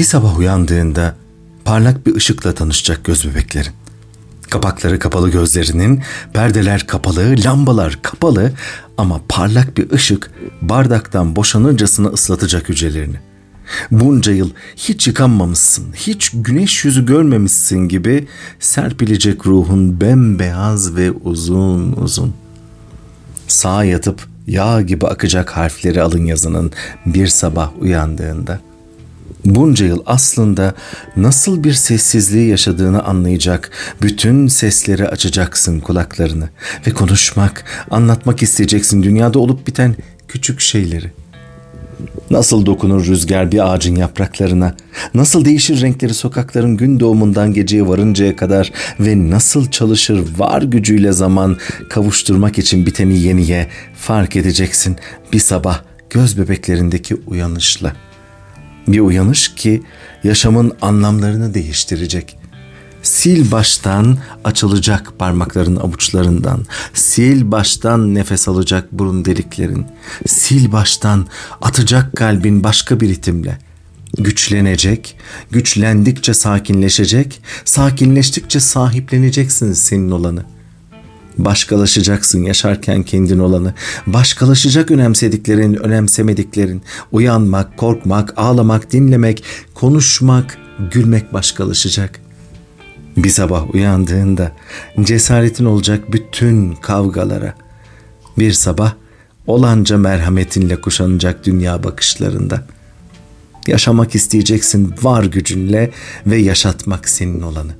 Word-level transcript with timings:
Bir 0.00 0.04
sabah 0.04 0.38
uyandığında 0.38 1.16
parlak 1.64 2.06
bir 2.06 2.14
ışıkla 2.14 2.54
tanışacak 2.54 3.04
göz 3.04 3.28
bebeklerin. 3.28 3.72
Kapakları 4.50 4.98
kapalı 4.98 5.30
gözlerinin, 5.30 6.02
perdeler 6.32 6.86
kapalı, 6.86 7.34
lambalar 7.44 7.98
kapalı 8.02 8.52
ama 8.98 9.20
parlak 9.28 9.76
bir 9.76 9.90
ışık 9.90 10.30
bardaktan 10.62 11.36
boşanırcasına 11.36 12.08
ıslatacak 12.08 12.68
hücrelerini. 12.68 13.16
Bunca 13.90 14.32
yıl 14.32 14.50
hiç 14.76 15.06
yıkanmamışsın, 15.06 15.92
hiç 15.94 16.30
güneş 16.34 16.84
yüzü 16.84 17.06
görmemişsin 17.06 17.78
gibi 17.78 18.28
serpilecek 18.60 19.46
ruhun 19.46 20.00
bembeyaz 20.00 20.96
ve 20.96 21.10
uzun 21.10 21.92
uzun. 21.92 22.34
Sağa 23.48 23.84
yatıp 23.84 24.26
yağ 24.46 24.80
gibi 24.80 25.06
akacak 25.06 25.50
harfleri 25.50 26.02
alın 26.02 26.24
yazının 26.24 26.72
bir 27.06 27.26
sabah 27.26 27.70
uyandığında 27.80 28.69
bunca 29.44 29.86
yıl 29.86 30.02
aslında 30.06 30.74
nasıl 31.16 31.64
bir 31.64 31.72
sessizliği 31.72 32.48
yaşadığını 32.48 33.02
anlayacak, 33.02 33.70
bütün 34.02 34.46
sesleri 34.46 35.08
açacaksın 35.08 35.80
kulaklarını 35.80 36.48
ve 36.86 36.90
konuşmak, 36.90 37.64
anlatmak 37.90 38.42
isteyeceksin 38.42 39.02
dünyada 39.02 39.38
olup 39.38 39.66
biten 39.66 39.96
küçük 40.28 40.60
şeyleri. 40.60 41.12
Nasıl 42.30 42.66
dokunur 42.66 43.06
rüzgar 43.06 43.52
bir 43.52 43.72
ağacın 43.72 43.96
yapraklarına, 43.96 44.74
nasıl 45.14 45.44
değişir 45.44 45.80
renkleri 45.80 46.14
sokakların 46.14 46.76
gün 46.76 47.00
doğumundan 47.00 47.52
geceye 47.52 47.86
varıncaya 47.86 48.36
kadar 48.36 48.72
ve 49.00 49.30
nasıl 49.30 49.70
çalışır 49.70 50.24
var 50.38 50.62
gücüyle 50.62 51.12
zaman 51.12 51.56
kavuşturmak 51.88 52.58
için 52.58 52.86
biteni 52.86 53.18
yeniye 53.18 53.66
fark 53.94 54.36
edeceksin 54.36 54.96
bir 55.32 55.40
sabah 55.40 55.82
göz 56.10 56.38
bebeklerindeki 56.38 57.16
uyanışla.'' 57.26 58.09
Bir 58.88 59.00
uyanış 59.00 59.54
ki 59.54 59.82
yaşamın 60.24 60.72
anlamlarını 60.82 61.54
değiştirecek. 61.54 62.36
Sil 63.14 63.42
baştan 63.50 64.18
açılacak 64.44 65.12
parmakların 65.18 65.76
avuçlarından. 65.76 66.66
Sil 67.06 67.40
baştan 67.50 68.14
nefes 68.14 68.48
alacak 68.48 68.92
burun 68.92 69.24
deliklerin. 69.24 69.86
Sil 70.36 70.64
baştan 70.72 71.26
atacak 71.60 72.16
kalbin 72.16 72.64
başka 72.64 73.00
bir 73.00 73.08
ritimle. 73.08 73.58
Güçlenecek, 74.18 75.16
güçlendikçe 75.50 76.34
sakinleşecek, 76.34 77.42
sakinleştikçe 77.64 78.60
sahipleneceksin 78.60 79.72
senin 79.72 80.10
olanı.'' 80.10 80.59
Başkalaşacaksın 81.44 82.42
yaşarken 82.42 83.02
kendin 83.02 83.38
olanı. 83.38 83.74
Başkalaşacak 84.06 84.90
önemsediklerin, 84.90 85.74
önemsemediklerin. 85.74 86.82
Uyanmak, 87.12 87.76
korkmak, 87.76 88.32
ağlamak, 88.36 88.92
dinlemek, 88.92 89.44
konuşmak, 89.74 90.58
gülmek 90.92 91.32
başkalaşacak. 91.32 92.20
Bir 93.16 93.28
sabah 93.28 93.74
uyandığında 93.74 94.52
cesaretin 95.02 95.64
olacak 95.64 96.12
bütün 96.12 96.72
kavgalara. 96.72 97.54
Bir 98.38 98.52
sabah 98.52 98.92
olanca 99.46 99.98
merhametinle 99.98 100.80
kuşanacak 100.80 101.46
dünya 101.46 101.84
bakışlarında. 101.84 102.66
Yaşamak 103.66 104.14
isteyeceksin 104.14 104.94
var 105.02 105.24
gücünle 105.24 105.90
ve 106.26 106.36
yaşatmak 106.36 107.08
senin 107.08 107.42
olanı. 107.42 107.72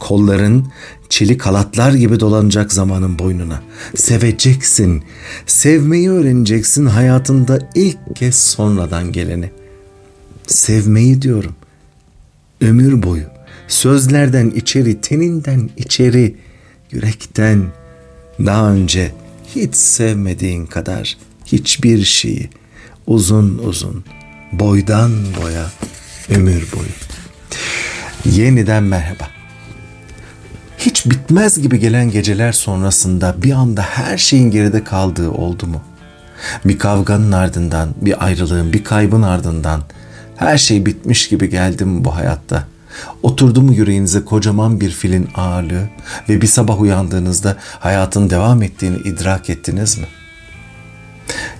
Kolların 0.00 0.68
çelik 1.08 1.42
halatlar 1.42 1.92
gibi 1.92 2.20
dolanacak 2.20 2.72
zamanın 2.72 3.18
boynuna. 3.18 3.62
Seveceksin, 3.96 5.04
sevmeyi 5.46 6.10
öğreneceksin 6.10 6.86
hayatında 6.86 7.58
ilk 7.74 7.98
kez 8.16 8.34
sonradan 8.34 9.12
geleni. 9.12 9.50
Sevmeyi 10.46 11.22
diyorum. 11.22 11.54
Ömür 12.60 13.02
boyu, 13.02 13.24
sözlerden 13.68 14.50
içeri, 14.50 15.00
teninden 15.00 15.70
içeri, 15.76 16.36
yürekten 16.90 17.66
daha 18.38 18.72
önce 18.72 19.12
hiç 19.54 19.74
sevmediğin 19.74 20.66
kadar 20.66 21.16
hiçbir 21.46 22.04
şeyi 22.04 22.50
uzun 23.06 23.58
uzun, 23.58 24.04
boydan 24.52 25.12
boya, 25.42 25.70
ömür 26.28 26.68
boyu. 26.72 26.90
Yeniden 28.36 28.82
merhaba 28.82 29.39
hiç 30.80 31.06
bitmez 31.06 31.62
gibi 31.62 31.80
gelen 31.80 32.10
geceler 32.10 32.52
sonrasında 32.52 33.34
bir 33.42 33.52
anda 33.52 33.82
her 33.82 34.18
şeyin 34.18 34.50
geride 34.50 34.84
kaldığı 34.84 35.30
oldu 35.30 35.66
mu? 35.66 35.82
Bir 36.64 36.78
kavganın 36.78 37.32
ardından, 37.32 37.88
bir 38.00 38.24
ayrılığın, 38.24 38.72
bir 38.72 38.84
kaybın 38.84 39.22
ardından 39.22 39.82
her 40.36 40.58
şey 40.58 40.86
bitmiş 40.86 41.28
gibi 41.28 41.50
geldi 41.50 41.84
mi 41.84 42.04
bu 42.04 42.16
hayatta? 42.16 42.64
Oturdu 43.22 43.62
mu 43.62 43.74
yüreğinize 43.74 44.24
kocaman 44.24 44.80
bir 44.80 44.90
filin 44.90 45.28
ağırlığı 45.34 45.88
ve 46.28 46.40
bir 46.40 46.46
sabah 46.46 46.80
uyandığınızda 46.80 47.56
hayatın 47.80 48.30
devam 48.30 48.62
ettiğini 48.62 48.96
idrak 48.96 49.50
ettiniz 49.50 49.98
mi? 49.98 50.06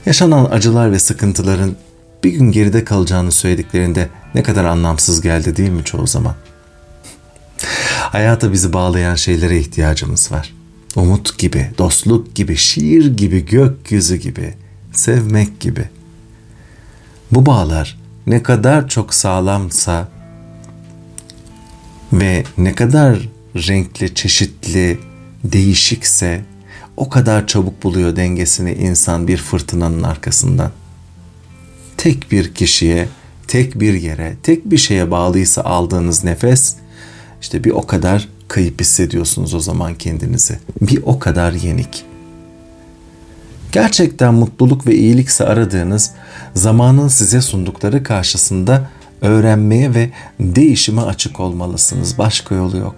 Yaşanan 0.06 0.44
acılar 0.44 0.92
ve 0.92 0.98
sıkıntıların 0.98 1.76
bir 2.24 2.30
gün 2.30 2.52
geride 2.52 2.84
kalacağını 2.84 3.32
söylediklerinde 3.32 4.08
ne 4.34 4.42
kadar 4.42 4.64
anlamsız 4.64 5.20
geldi 5.20 5.56
değil 5.56 5.70
mi 5.70 5.84
çoğu 5.84 6.06
zaman?'' 6.06 6.49
Hayata 8.10 8.52
bizi 8.52 8.72
bağlayan 8.72 9.14
şeylere 9.14 9.58
ihtiyacımız 9.58 10.32
var. 10.32 10.54
Umut 10.96 11.38
gibi, 11.38 11.70
dostluk 11.78 12.34
gibi, 12.34 12.56
şiir 12.56 13.16
gibi, 13.16 13.46
gökyüzü 13.46 14.16
gibi, 14.16 14.54
sevmek 14.92 15.60
gibi. 15.60 15.88
Bu 17.32 17.46
bağlar 17.46 17.98
ne 18.26 18.42
kadar 18.42 18.88
çok 18.88 19.14
sağlamsa 19.14 20.08
ve 22.12 22.44
ne 22.58 22.74
kadar 22.74 23.28
renkli, 23.56 24.14
çeşitli, 24.14 24.98
değişikse 25.44 26.40
o 26.96 27.08
kadar 27.08 27.46
çabuk 27.46 27.82
buluyor 27.82 28.16
dengesini 28.16 28.72
insan 28.72 29.28
bir 29.28 29.36
fırtınanın 29.36 30.02
arkasından. 30.02 30.70
Tek 31.96 32.32
bir 32.32 32.54
kişiye, 32.54 33.08
tek 33.48 33.80
bir 33.80 33.94
yere, 33.94 34.36
tek 34.42 34.70
bir 34.70 34.78
şeye 34.78 35.10
bağlıysa 35.10 35.62
aldığınız 35.62 36.24
nefes 36.24 36.79
işte 37.40 37.64
bir 37.64 37.70
o 37.70 37.86
kadar 37.86 38.28
kayıp 38.48 38.80
hissediyorsunuz 38.80 39.54
o 39.54 39.60
zaman 39.60 39.94
kendinizi. 39.94 40.58
Bir 40.80 41.02
o 41.02 41.18
kadar 41.18 41.52
yenik. 41.52 42.04
Gerçekten 43.72 44.34
mutluluk 44.34 44.86
ve 44.86 44.94
iyilikse 44.94 45.44
aradığınız 45.44 46.10
zamanın 46.54 47.08
size 47.08 47.40
sundukları 47.40 48.02
karşısında 48.02 48.90
öğrenmeye 49.20 49.94
ve 49.94 50.10
değişime 50.40 51.02
açık 51.02 51.40
olmalısınız. 51.40 52.18
Başka 52.18 52.54
yolu 52.54 52.76
yok. 52.76 52.94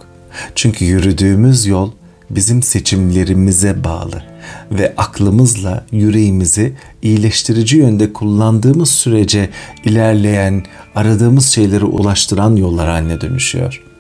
Çünkü 0.55 0.85
yürüdüğümüz 0.85 1.67
yol 1.67 1.91
bizim 2.31 2.63
seçimlerimize 2.63 3.85
bağlı 3.85 4.23
ve 4.71 4.95
aklımızla 4.97 5.85
yüreğimizi 5.93 6.73
iyileştirici 7.03 7.77
yönde 7.77 8.13
kullandığımız 8.13 8.91
sürece 8.91 9.51
ilerleyen, 9.85 10.65
aradığımız 10.95 11.47
şeyleri 11.47 11.85
ulaştıran 11.85 12.57
yollar 12.57 12.89
haline 12.89 13.21
dönüşüyor.'' 13.21 13.92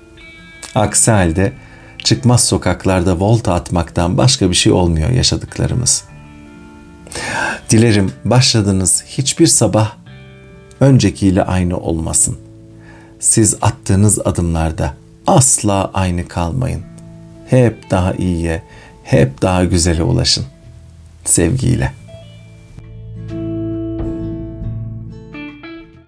Aksi 0.74 1.10
halde 1.10 1.52
çıkmaz 2.04 2.44
sokaklarda 2.44 3.20
volta 3.20 3.54
atmaktan 3.54 4.18
başka 4.18 4.50
bir 4.50 4.54
şey 4.54 4.72
olmuyor 4.72 5.10
yaşadıklarımız. 5.10 6.04
Dilerim 7.70 8.12
başladığınız 8.24 9.04
hiçbir 9.06 9.46
sabah 9.46 9.92
öncekiyle 10.80 11.42
aynı 11.42 11.78
olmasın. 11.78 12.38
Siz 13.20 13.56
attığınız 13.62 14.18
adımlarda 14.18 14.94
asla 15.26 15.90
aynı 15.94 16.28
kalmayın. 16.28 16.82
Hep 17.50 17.90
daha 17.90 18.12
iyiye, 18.12 18.62
hep 19.04 19.42
daha 19.42 19.64
güzele 19.64 20.02
ulaşın. 20.02 20.44
Sevgiyle. 21.24 21.92